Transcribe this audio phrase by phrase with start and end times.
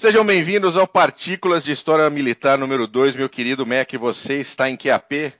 [0.00, 3.92] Sejam bem-vindos ao Partículas de História Militar número 2, meu querido Mac.
[3.98, 5.34] Você está em que AP?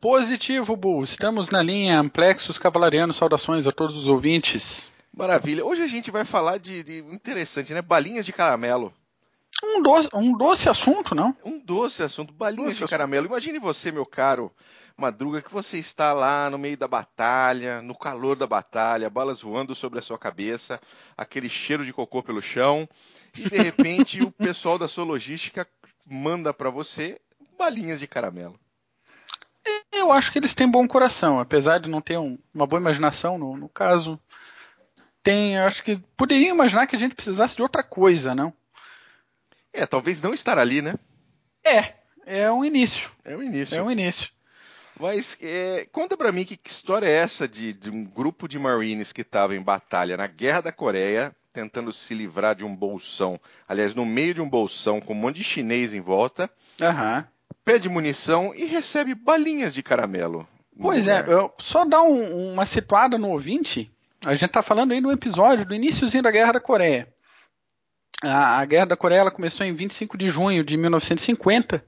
[0.00, 1.02] Positivo, Bull.
[1.02, 3.16] Estamos na linha Amplexos Cavalarianos.
[3.16, 4.92] Saudações a todos os ouvintes.
[5.12, 5.64] Maravilha.
[5.66, 7.82] Hoje a gente vai falar de, de interessante, né?
[7.82, 8.94] Balinhas de caramelo.
[9.64, 11.36] Um doce, um doce assunto, não?
[11.44, 13.26] Um doce assunto, balinhas doce de caramelo.
[13.26, 14.52] Imagine você, meu caro
[14.96, 19.74] Madruga, que você está lá no meio da batalha, no calor da batalha, balas voando
[19.74, 20.80] sobre a sua cabeça,
[21.16, 22.88] aquele cheiro de cocô pelo chão,
[23.36, 25.66] e de repente o pessoal da sua logística
[26.04, 27.20] manda para você
[27.58, 28.58] balinhas de caramelo.
[29.92, 33.38] Eu acho que eles têm bom coração, apesar de não ter um, uma boa imaginação
[33.38, 34.18] no, no caso.
[35.22, 38.52] Tem, eu acho que poderiam imaginar que a gente precisasse de outra coisa, não?
[39.72, 40.94] É, talvez não estar ali, né?
[41.64, 41.94] É,
[42.26, 43.10] é um início.
[43.24, 43.76] É um início.
[43.76, 44.30] É um início.
[45.02, 48.56] Mas é, conta para mim que, que, história é essa de, de um grupo de
[48.56, 53.40] Marines que estava em batalha na Guerra da Coreia, tentando se livrar de um bolsão,
[53.68, 56.48] aliás, no meio de um bolsão com um monte de chinês em volta,
[56.80, 57.24] uhum.
[57.64, 60.46] pede munição e recebe balinhas de caramelo.
[60.80, 63.90] Pois é, eu, só dar um, uma situada no ouvinte,
[64.24, 67.12] a gente está falando aí no episódio do iníciozinho da Guerra da Coreia.
[68.22, 71.84] A, a Guerra da Coreia começou em 25 de junho de 1950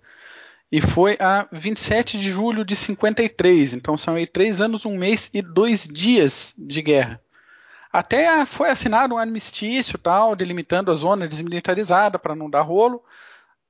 [0.70, 3.74] e foi a 27 de julho de 53.
[3.74, 7.20] Então são aí três anos, um mês e dois dias de guerra.
[7.92, 13.04] Até foi assinado um armistício tal, delimitando a zona desmilitarizada para não dar rolo,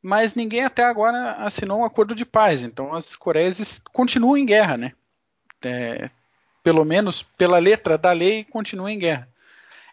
[0.02, 2.62] mas ninguém até agora assinou um acordo de paz.
[2.62, 4.92] Então as Coreias continuam em guerra, né?
[5.62, 6.08] É,
[6.62, 9.28] pelo menos pela letra da lei, continuam em guerra.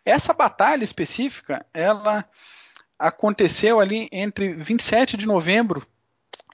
[0.05, 2.25] Essa batalha específica, ela
[2.97, 5.85] aconteceu ali entre 27 de novembro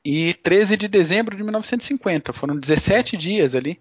[0.10, 2.32] e 13 de dezembro de 1950.
[2.32, 3.78] Foram 17 dias ali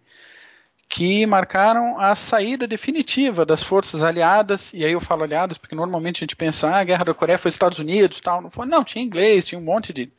[0.88, 6.16] que marcaram a saída definitiva das forças aliadas, e aí eu falo aliadas porque normalmente
[6.18, 8.82] a gente pensa, ah, a guerra da Coreia foi Estados Unidos, tal, não foi, não,
[8.82, 10.10] tinha inglês, tinha um monte de,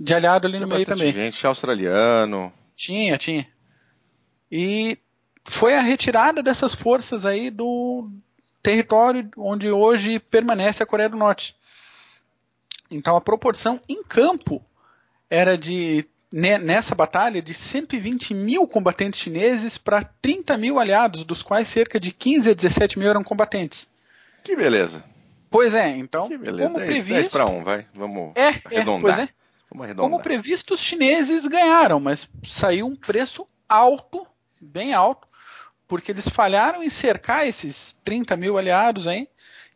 [0.00, 1.12] de aliado ali tinha no meio também.
[1.12, 2.50] gente australiano.
[2.74, 3.46] Tinha, tinha.
[4.50, 4.98] E
[5.44, 8.08] foi a retirada dessas forças aí do
[8.62, 11.54] território onde hoje permanece a Coreia do Norte.
[12.90, 14.64] Então a proporção em campo
[15.34, 21.68] era de nessa batalha de 120 mil combatentes chineses para 30 mil aliados, dos quais
[21.68, 23.88] cerca de 15 a 17 mil eram combatentes.
[24.42, 25.04] Que beleza.
[25.48, 26.64] Pois é, então, que beleza.
[26.64, 27.12] como 10, previsto...
[27.12, 29.20] 10 para 1, vai, vamos é, arredondar.
[29.20, 29.28] É, é.
[29.70, 30.10] Vamos arredondar.
[30.10, 34.26] Como previsto, os chineses ganharam, mas saiu um preço alto,
[34.60, 35.28] bem alto,
[35.86, 39.28] porque eles falharam em cercar esses 30 mil aliados aí,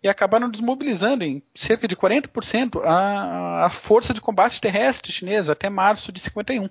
[0.03, 5.69] e acabaram desmobilizando em cerca de 40% a, a força de combate terrestre chinesa até
[5.69, 6.69] março de 51.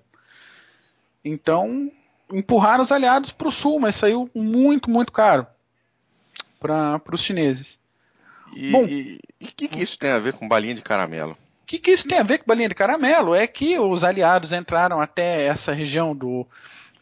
[1.23, 1.91] Então,
[2.31, 5.45] empurraram os aliados para o sul, mas saiu muito, muito caro
[6.59, 7.79] para os chineses.
[8.55, 11.33] E o que, que isso tem a ver com balinha de caramelo?
[11.63, 13.35] O que, que isso tem a ver com balinha de caramelo?
[13.35, 16.47] É que os aliados entraram até essa região do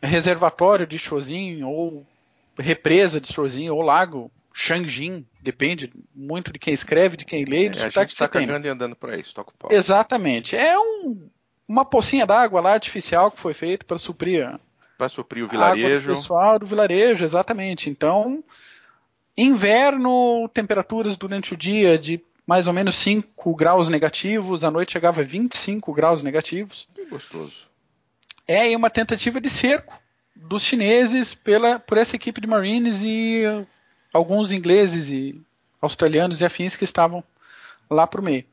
[0.01, 2.05] reservatório de Chozin, ou
[2.57, 7.65] represa de Chozin, ou lago Shangjin, depende muito de quem escreve, de quem lê.
[7.65, 9.69] É, a gente está cagando e andando por aí, toca o pau.
[9.69, 10.55] Exatamente.
[10.55, 11.29] É um,
[11.67, 14.57] uma pocinha d'água lá artificial que foi feito para suprir
[14.97, 16.09] para suprir o vilarejo.
[16.09, 17.89] O pessoal do vilarejo, exatamente.
[17.89, 18.41] Então,
[19.37, 25.19] inverno, temperaturas durante o dia de mais ou menos 5 graus negativos, à noite chegava
[25.19, 26.87] a 25 graus negativos.
[26.95, 27.67] Que gostoso.
[28.47, 29.99] É, uma tentativa de cerco
[30.33, 33.43] dos chineses pela, por essa equipe de Marines e
[34.15, 35.41] alguns ingleses e
[35.81, 37.21] australianos e afins que estavam
[37.89, 38.45] lá pro meio.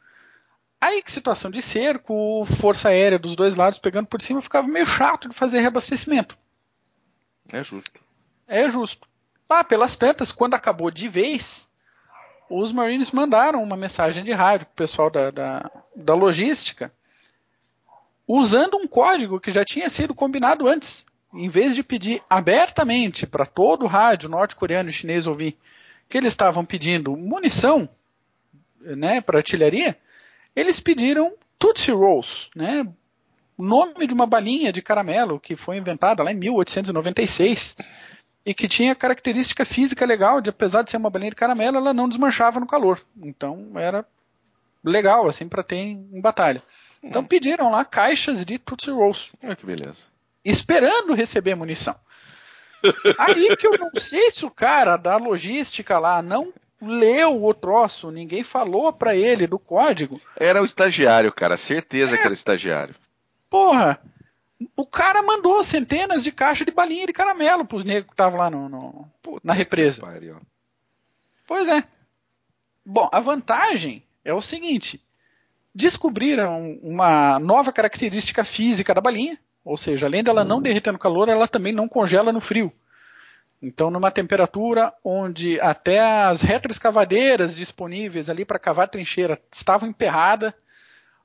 [0.80, 4.84] Aí que situação de cerco, força aérea dos dois lados pegando por cima, ficava meio
[4.84, 6.36] chato de fazer reabastecimento.
[7.52, 8.00] É justo.
[8.48, 9.06] É justo.
[9.48, 11.68] Lá pelas tantas, quando acabou de vez,
[12.50, 16.92] os Marines mandaram uma mensagem de rádio pro pessoal da, da, da logística,
[18.26, 23.46] usando um código que já tinha sido combinado antes em vez de pedir abertamente para
[23.46, 25.56] todo o rádio norte-coreano e chinês ouvir
[26.08, 27.88] que eles estavam pedindo munição
[28.80, 29.96] né, para artilharia,
[30.54, 32.86] eles pediram Tootsie Rolls, né,
[33.56, 37.76] o nome de uma balinha de caramelo que foi inventada lá em 1896
[38.44, 41.94] e que tinha característica física legal, de apesar de ser uma balinha de caramelo, ela
[41.94, 43.00] não desmanchava no calor.
[43.22, 44.04] Então era
[44.84, 46.62] legal assim para ter em, batalha.
[47.02, 47.26] Então hum.
[47.26, 49.30] pediram lá caixas de Tootsie Rolls.
[49.42, 50.11] Ah, que beleza
[50.44, 51.94] esperando receber munição.
[53.18, 58.10] Aí que eu não sei se o cara da logística lá não leu o troço,
[58.10, 60.20] ninguém falou para ele do código.
[60.36, 62.18] Era o estagiário, cara, certeza é.
[62.18, 62.94] que era o estagiário.
[63.48, 64.00] Porra,
[64.76, 68.50] o cara mandou centenas de caixas de balinha de caramelo pros negros que estavam lá
[68.50, 69.08] no, no
[69.44, 70.02] na represa.
[71.46, 71.84] Pois é.
[72.84, 75.00] Bom, a vantagem é o seguinte:
[75.74, 81.28] descobriram uma nova característica física da balinha, ou seja, além dela não derreter no calor,
[81.28, 82.72] ela também não congela no frio.
[83.62, 90.52] Então, numa temperatura onde até as retroescavadeiras disponíveis ali para cavar trincheira estavam emperradas,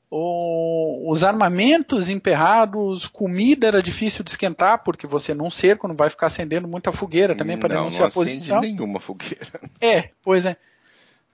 [0.09, 6.27] os armamentos emperrados, comida era difícil de esquentar, porque você num cerco não vai ficar
[6.27, 8.61] acendendo muita fogueira também para denunciar não a posição.
[8.61, 9.59] nenhuma fogueira.
[9.81, 10.55] É, pois é.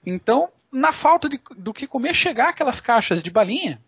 [0.06, 3.80] Então, na falta de, do que comer, chegar aquelas caixas de balinha.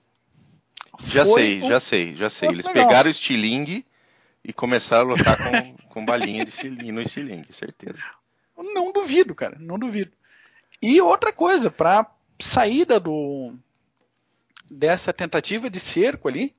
[1.08, 1.68] Já sei, um...
[1.68, 2.50] já sei, já sei.
[2.50, 2.88] Eles legal.
[2.88, 3.86] pegaram o estilingue
[4.44, 8.04] e começaram a lutar com, com balinha de estilingue, no estilingue, certeza.
[8.58, 10.12] Não duvido, cara, não duvido.
[10.82, 12.06] E outra coisa, para
[12.40, 13.54] saída do
[14.70, 16.56] dessa tentativa de cerco ali,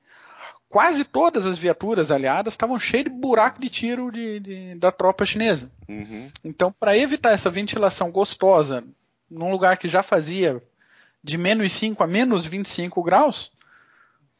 [0.69, 5.25] quase todas as viaturas aliadas estavam cheias de buraco de tiro de, de da tropa
[5.25, 5.71] chinesa.
[5.87, 6.29] Uhum.
[6.43, 8.83] Então, para evitar essa ventilação gostosa
[9.29, 10.61] num lugar que já fazia
[11.23, 13.51] de menos 5 a menos 25 graus,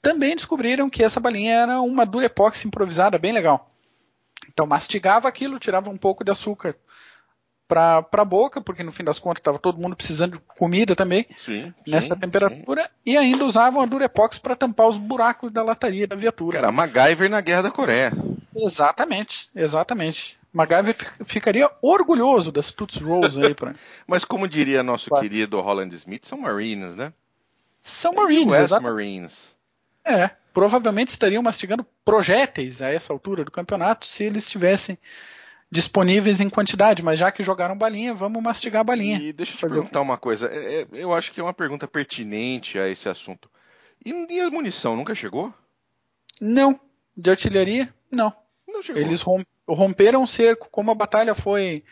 [0.07, 3.69] também descobriram que essa balinha era uma durepox improvisada bem legal.
[4.48, 6.77] Então mastigava aquilo, tirava um pouco de açúcar
[7.68, 11.27] para a boca, porque no fim das contas estava todo mundo precisando de comida também,
[11.36, 12.89] sim, nessa sim, temperatura, sim.
[13.06, 16.57] e ainda usavam a Durepox para tampar os buracos da lataria da viatura.
[16.57, 18.13] Era MacGyver na Guerra da Coreia.
[18.56, 20.39] Exatamente, exatamente.
[20.53, 20.95] MacGyver
[21.25, 23.53] ficaria orgulhoso das Toots Rolls aí.
[23.53, 23.75] Pra...
[24.07, 25.21] Mas como diria nosso claro.
[25.21, 27.12] querido Holland Smith, são Marines, né?
[27.83, 28.94] São Marines, US exatamente.
[28.94, 29.56] Marines.
[30.07, 34.98] É, provavelmente estariam mastigando projéteis a essa altura do campeonato se eles estivessem
[35.69, 39.19] disponíveis em quantidade, mas já que jogaram balinha, vamos mastigar a balinha.
[39.19, 41.54] E deixa eu te Fazer perguntar uma coisa, é, é, eu acho que é uma
[41.54, 43.50] pergunta pertinente a esse assunto.
[44.06, 45.54] E, e a munição nunca chegou?
[46.39, 46.80] Não.
[47.15, 48.33] De artilharia, não.
[48.68, 49.01] Não chegou.
[49.01, 49.24] Eles
[49.68, 51.83] romperam o cerco, como a batalha foi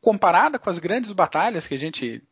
[0.00, 2.22] comparada com as grandes batalhas que a gente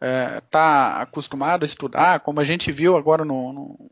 [0.00, 3.90] está é, acostumado a estudar, como a gente viu agora no, no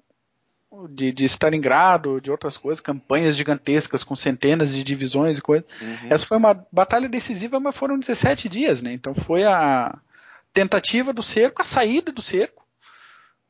[0.87, 5.67] de, de, Stalingrado, de outras coisas, campanhas gigantescas com centenas de divisões e coisas.
[5.81, 6.09] Uhum.
[6.11, 8.93] Essa foi uma batalha decisiva, mas foram 17 dias, né?
[8.93, 9.99] Então foi a
[10.53, 12.67] tentativa do cerco, a saída do cerco,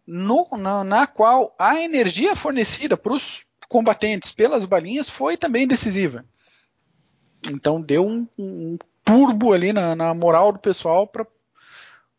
[0.07, 6.25] no, na, na, qual a energia fornecida para os combatentes pelas balinhas foi também decisiva.
[7.51, 11.27] Então deu um, um turbo ali na, na moral do pessoal para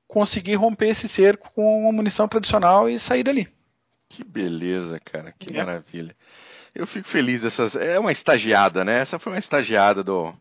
[0.08, 3.48] conseguir romper esse cerco com uma munição tradicional e sair dali.
[4.10, 5.64] Que beleza, cara, que é.
[5.64, 6.16] maravilha.
[6.74, 7.76] Eu fico feliz dessas.
[7.76, 9.00] É uma estagiada, né?
[9.00, 10.34] Essa foi uma estagiada do,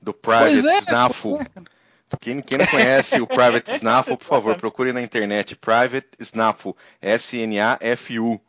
[0.00, 1.34] do Private é, Snaffle.
[1.34, 2.16] É.
[2.20, 8.40] Quem, quem, não conhece o Private Snaffle, por favor, procure na internet Private Snaffle, S-N-A-F-U.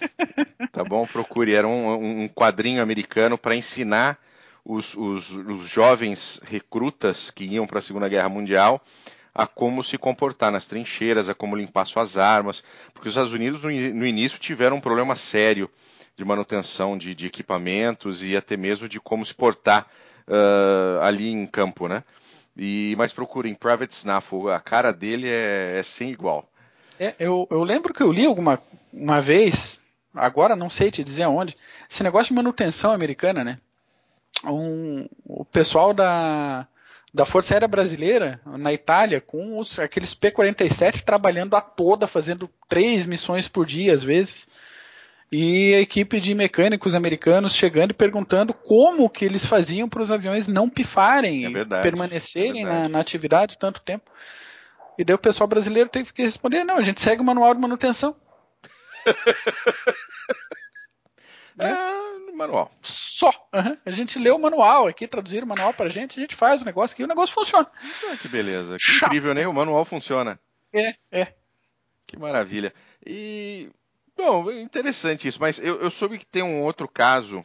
[0.72, 1.06] Tá bom?
[1.06, 1.54] Procure.
[1.54, 4.18] Era um, um quadrinho americano para ensinar
[4.62, 8.82] os, os, os, jovens recrutas que iam para a Segunda Guerra Mundial
[9.36, 13.62] a como se comportar nas trincheiras, a como limpar suas armas, porque os Estados Unidos
[13.62, 15.70] no, início tiveram um problema sério
[16.16, 19.86] de manutenção de, de, equipamentos e até mesmo de como se portar
[20.26, 22.02] uh, ali em campo, né?
[22.56, 26.48] E, mas procurem Private Snaffle, a cara dele é, é sem igual.
[26.98, 28.58] É, eu, eu, lembro que eu li alguma
[28.90, 29.78] uma vez,
[30.14, 31.54] agora não sei te dizer aonde,
[31.90, 33.58] esse negócio de manutenção americana, né?
[34.42, 36.66] Um, o pessoal da
[37.16, 43.06] da Força Aérea Brasileira na Itália com os, aqueles P-47 trabalhando a toda, fazendo três
[43.06, 44.46] missões por dia às vezes.
[45.32, 50.12] E a equipe de mecânicos americanos chegando e perguntando como que eles faziam para os
[50.12, 54.10] aviões não pifarem é verdade, permanecerem é na, na, atividade tanto tempo.
[54.98, 57.60] E daí o pessoal brasileiro teve que responder: não, a gente segue o manual de
[57.60, 58.14] manutenção.
[61.58, 62.05] é,
[62.36, 62.70] manual.
[62.82, 63.30] Só.
[63.52, 63.76] Uhum.
[63.84, 66.64] A gente lê o manual aqui, traduzir o manual pra gente, a gente faz o
[66.64, 67.68] negócio aqui e o negócio funciona.
[68.10, 68.76] Ah, que beleza.
[68.78, 69.46] Que incrível, né?
[69.46, 70.38] O manual funciona.
[70.72, 71.32] É, é.
[72.06, 72.72] Que maravilha.
[73.04, 73.70] E.
[74.16, 77.44] Bom, interessante isso, mas eu, eu soube que tem um outro caso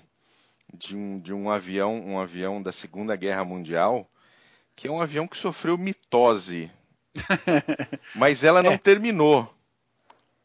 [0.74, 4.10] de um, de um avião, um avião da Segunda Guerra Mundial,
[4.75, 6.71] que é um avião que sofreu mitose.
[8.15, 8.77] mas ela não é.
[8.77, 9.53] terminou.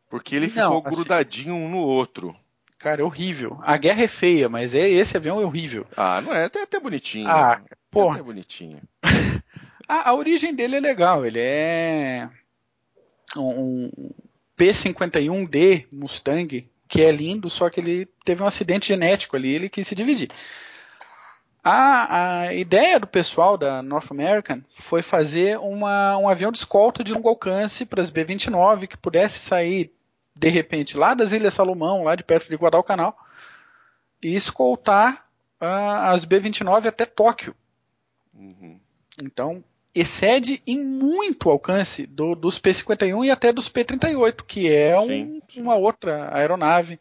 [0.08, 0.90] Porque ele não, ficou assim...
[0.90, 2.36] grudadinho um no outro.
[2.78, 3.58] Cara, é horrível.
[3.62, 5.86] A guerra é feia, mas é, esse avião é horrível.
[5.96, 6.44] Ah, não é?
[6.44, 7.28] Até, até bonitinho.
[7.28, 8.10] Ah, pô.
[8.10, 8.82] Até bonitinho.
[9.88, 11.24] a, a, origem dele é legal.
[11.24, 12.28] Ele é
[13.34, 14.10] um, um
[14.56, 19.86] P-51D Mustang, que é lindo, só que ele teve um acidente genético ali, ele quis
[19.86, 20.30] se dividir.
[21.64, 27.02] A, a ideia do pessoal da North American foi fazer uma, um avião de escolta
[27.02, 29.92] de longo alcance para as B-29 que pudesse sair
[30.36, 33.16] de repente, lá das Ilhas Salomão, lá de perto de Guadalcanal,
[34.22, 35.26] e escoltar
[35.60, 37.54] uh, as B-29 até Tóquio.
[38.34, 38.78] Uhum.
[39.18, 39.64] Então,
[39.94, 45.74] excede em muito alcance do, dos P-51 e até dos P-38, que é um, uma
[45.74, 47.00] outra aeronave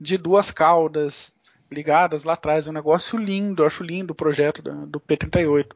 [0.00, 1.34] de duas caudas
[1.68, 2.66] ligadas lá atrás.
[2.66, 5.66] É um negócio lindo, acho lindo o projeto do, do P-38.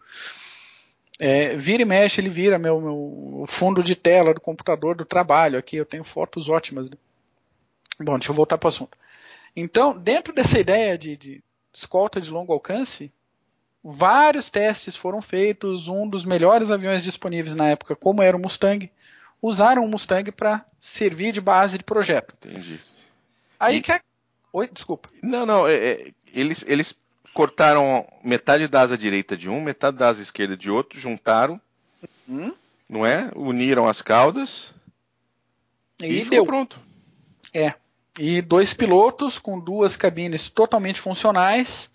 [1.23, 5.59] É, vira e mexe, ele vira meu, meu fundo de tela do computador do trabalho.
[5.59, 6.89] Aqui eu tenho fotos ótimas.
[8.01, 8.97] Bom, deixa eu voltar para o assunto.
[9.55, 13.13] Então, dentro dessa ideia de, de escolta de longo alcance,
[13.85, 15.89] vários testes foram feitos.
[15.89, 18.91] Um dos melhores aviões disponíveis na época, como era o Mustang,
[19.43, 22.35] usaram o Mustang para servir de base de projeto.
[22.47, 22.81] Entendi.
[23.59, 23.83] Aí e...
[23.83, 23.93] que.
[24.55, 25.11] Oi, desculpa.
[25.23, 26.97] Não, não, é, é, eles, eles
[27.33, 31.61] cortaram metade da asa direita de um, metade da asa esquerda de outro, juntaram,
[32.29, 32.53] uhum.
[32.89, 33.31] não é?
[33.35, 34.75] Uniram as caudas
[36.01, 36.47] e, e ficou deu.
[36.47, 36.81] pronto.
[37.55, 37.75] É.
[38.19, 41.91] E dois pilotos com duas cabines totalmente funcionais.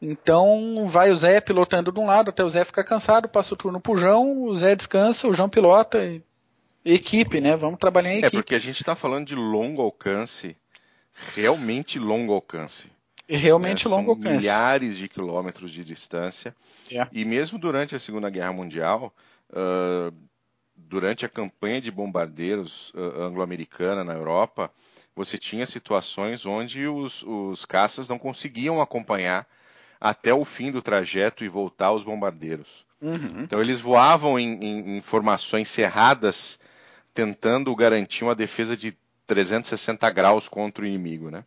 [0.00, 3.56] Então vai o Zé pilotando de um lado até o Zé ficar cansado, passa o
[3.56, 6.22] turno pro João, o Zé descansa, o João pilota e
[6.84, 7.56] equipe, né?
[7.56, 8.36] Vamos trabalhar em é, equipe.
[8.36, 10.56] É porque a gente está falando de longo alcance,
[11.34, 12.90] realmente longo alcance.
[13.28, 14.36] Realmente é, longo alcance.
[14.36, 16.56] Milhares de quilômetros de distância.
[16.90, 17.06] É.
[17.12, 19.14] E mesmo durante a Segunda Guerra Mundial,
[19.50, 20.14] uh,
[20.74, 24.72] durante a campanha de bombardeiros uh, anglo-americana na Europa,
[25.14, 29.46] você tinha situações onde os, os caças não conseguiam acompanhar
[30.00, 32.86] até o fim do trajeto e voltar aos bombardeiros.
[33.00, 33.42] Uhum.
[33.42, 36.58] Então eles voavam em, em, em, formações cerradas,
[37.12, 41.44] tentando garantir uma defesa de 360 graus contra o inimigo, né?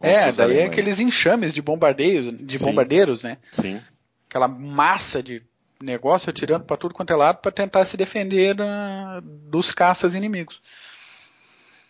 [0.00, 2.64] É, daí é aqueles enxames de bombardeios, de Sim.
[2.64, 3.38] bombardeiros, né?
[3.52, 3.80] Sim.
[4.28, 5.42] Aquela massa de
[5.82, 10.60] negócio atirando para tudo quanto é lado para tentar se defender uh, dos caças inimigos.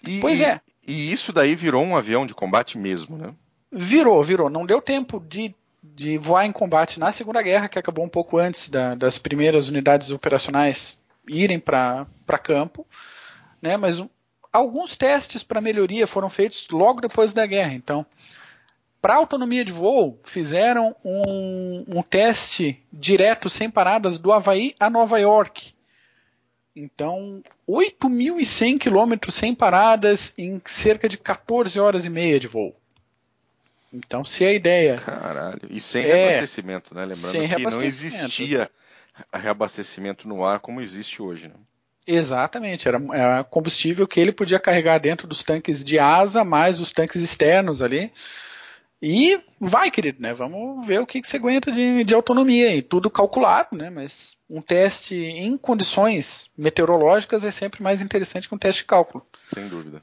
[0.07, 0.61] E, pois é.
[0.87, 3.35] E isso daí virou um avião de combate mesmo, né?
[3.71, 4.49] Virou, virou.
[4.49, 8.39] Não deu tempo de, de voar em combate na Segunda Guerra, que acabou um pouco
[8.39, 12.07] antes da, das primeiras unidades operacionais irem para
[12.43, 12.87] campo,
[13.61, 13.77] né?
[13.77, 14.03] Mas
[14.53, 17.75] alguns testes para melhoria foram feitos logo depois da guerra.
[17.75, 18.05] Então,
[19.01, 25.19] para autonomia de voo, fizeram um, um teste direto sem paradas do Havaí a Nova
[25.19, 25.75] York
[26.75, 32.75] então, 8.100 quilômetros sem paradas em cerca de 14 horas e meia de voo.
[33.93, 34.97] Então, se a ideia.
[34.97, 35.61] Caralho.
[35.69, 37.05] E sem é, reabastecimento, né?
[37.05, 38.71] Lembrando que não existia
[39.33, 41.55] reabastecimento no ar como existe hoje, né?
[42.07, 46.91] Exatamente, era, era combustível que ele podia carregar dentro dos tanques de asa, mais os
[46.91, 48.13] tanques externos ali.
[49.03, 50.35] E vai, querido, né?
[50.35, 53.89] Vamos ver o que, que você aguenta de, de autonomia e tudo calculado, né?
[53.89, 59.27] Mas um teste em condições meteorológicas é sempre mais interessante que um teste de cálculo.
[59.49, 60.03] Sem dúvida.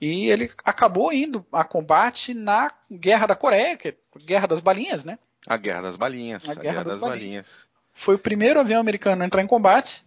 [0.00, 4.60] E ele acabou indo a combate na Guerra da Coreia, que é a Guerra das
[4.60, 5.18] Balinhas, né?
[5.46, 6.48] A Guerra das Balinhas.
[6.48, 7.20] A, a Guerra, Guerra, das, das balinhas.
[7.20, 7.68] balinhas.
[7.92, 10.05] Foi o primeiro avião americano a entrar em combate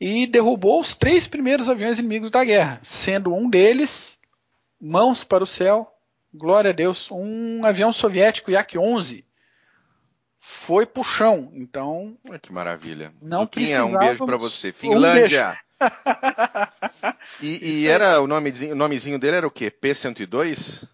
[0.00, 4.18] e derrubou os três primeiros aviões inimigos da guerra, sendo um deles
[4.80, 5.90] mãos para o céu,
[6.32, 9.24] glória a Deus, um avião soviético Yak-11
[10.44, 11.50] foi pro chão.
[11.54, 13.14] Então, que maravilha.
[13.20, 14.72] Não Zuquinha, um beijo para você.
[14.72, 15.58] Finlândia.
[15.80, 15.86] Um
[17.40, 19.70] e, e era o nomezinho, o nomezinho dele era o quê?
[19.70, 20.86] P102?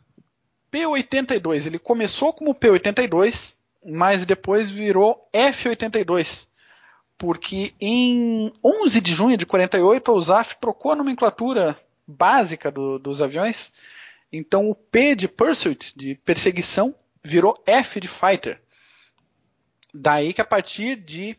[0.72, 1.66] P82.
[1.66, 6.46] Ele começou como P82, mas depois virou F82.
[7.20, 13.22] Porque em 11 de junho de 48 a USAF trocou a nomenclatura básica do, dos
[13.22, 13.70] aviões
[14.32, 18.60] então o P de Pursuit, de perseguição, virou F de Fighter.
[19.92, 21.36] Daí que a partir de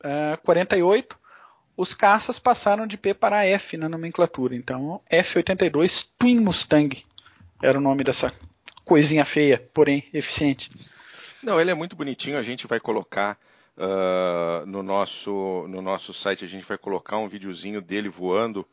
[0.00, 1.16] uh, 48
[1.76, 4.54] os caças passaram de P para F na nomenclatura.
[4.54, 7.04] Então F-82 Twin Mustang
[7.62, 8.32] era o nome dessa
[8.84, 10.70] coisinha feia, porém eficiente.
[11.42, 12.36] Não, ele é muito bonitinho.
[12.36, 13.38] A gente vai colocar
[13.76, 18.66] uh, no, nosso, no nosso site, a gente vai colocar um videozinho dele voando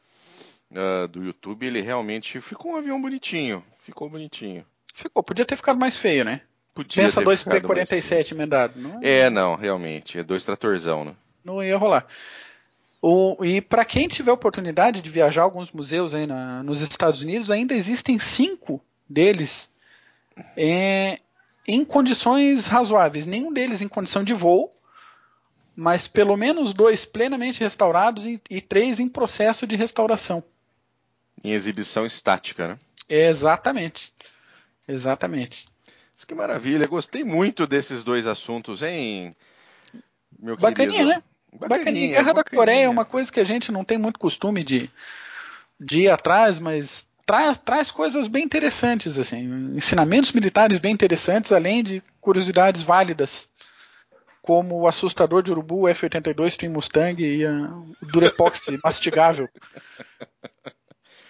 [0.72, 3.64] uh, do YouTube, ele realmente ficou um avião bonitinho.
[3.80, 4.66] Ficou bonitinho.
[4.94, 6.42] Ficou, podia ter ficado mais feio, né?
[6.74, 8.80] Podia Pensa 2P47 emendado.
[8.80, 9.00] Não...
[9.02, 10.18] É, não, realmente.
[10.18, 11.16] É dois tratorzão, né?
[11.44, 12.06] Não ia rolar.
[13.02, 17.22] O, e para quem tiver oportunidade de viajar a alguns museus aí na, nos Estados
[17.22, 18.80] Unidos, ainda existem cinco
[19.10, 19.70] deles
[20.56, 21.18] é,
[21.68, 23.26] em condições razoáveis.
[23.26, 24.72] Nenhum deles em condição de voo,
[25.76, 30.44] mas pelo menos dois plenamente restaurados e, e três em processo de restauração.
[31.44, 32.80] Em exibição estática, né?
[33.10, 34.14] Exatamente.
[34.88, 35.68] Exatamente.
[36.28, 36.86] Que maravilha.
[36.86, 39.36] Gostei muito desses dois assuntos, hein,
[40.40, 41.10] meu Bacaninha, querido?
[41.10, 41.24] né?
[41.52, 41.70] Bacaninha.
[41.70, 42.08] Bacaninha.
[42.10, 42.44] Guerra bacaninha.
[42.44, 44.90] da Coreia é uma coisa que a gente não tem muito costume de,
[45.80, 49.74] de ir atrás, mas traz, traz coisas bem interessantes, assim.
[49.76, 53.50] Ensinamentos militares bem interessantes, além de curiosidades válidas.
[54.42, 59.48] Como o assustador de urubu, F-82 Twin Mustang e o Durepox mastigável.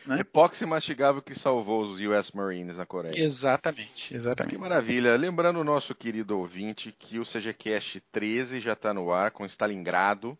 [0.05, 0.21] Né?
[0.21, 3.13] Epóxi mastigável que salvou os US Marines na Coreia.
[3.15, 4.55] Exatamente, exatamente.
[4.55, 5.15] Que maravilha.
[5.15, 10.37] Lembrando o nosso querido ouvinte que o CGCast 13 já está no ar com Stalingrado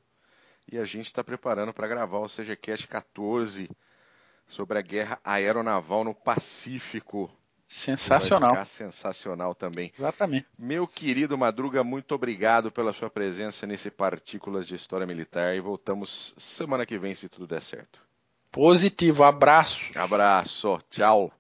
[0.72, 3.70] e a gente está preparando para gravar o CGCast 14
[4.48, 7.32] sobre a guerra aeronaval no Pacífico.
[7.72, 8.54] Sensacional.
[8.54, 9.94] Vai sensacional também.
[9.98, 10.46] Exatamente.
[10.60, 16.34] Meu querido Madruga, muito obrigado pela sua presença nesse Partículas de História Militar e voltamos
[16.38, 18.02] semana que vem se tudo der certo.
[18.52, 19.98] Positivo, abraço.
[19.98, 21.32] Abraço, tchau.